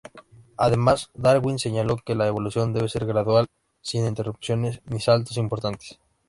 [0.57, 3.49] Además, “Darwin señaló que la evolución debe ser gradual,
[3.83, 5.99] sin interrupciones ni saltos importantes.